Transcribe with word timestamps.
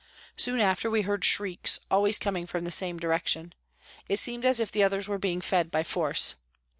Soon 0.35 0.59
after 0.59 0.89
we 0.89 1.03
heard 1.03 1.23
shrieks, 1.23 1.79
always 1.91 2.17
coming 2.17 2.47
from 2.47 2.63
the 2.63 2.71
same 2.71 2.97
direction. 2.97 3.53
It 4.09 4.17
seemed 4.17 4.45
as 4.45 4.59
if 4.59 4.71
the 4.71 4.81
others 4.81 5.07
were 5.07 5.19
being 5.19 5.41
fed 5.41 5.69
by 5.69 5.83
force. 5.83 6.33